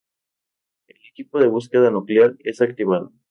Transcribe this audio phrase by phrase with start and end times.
[0.87, 3.11] El equipo de búsqueda nuclear es activado.